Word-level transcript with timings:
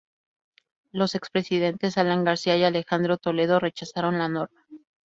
Los 0.91 1.13
expresidentes 1.13 1.95
Alan 1.99 2.23
García 2.23 2.57
y 2.57 2.63
Alejandro 2.63 3.19
Toledo 3.19 3.59
rechazaron 3.59 4.17
la 4.17 4.29
norma. 4.29 4.65